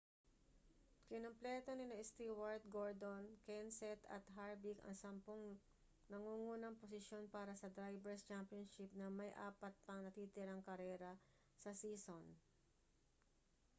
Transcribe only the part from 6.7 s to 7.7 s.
posisyon para sa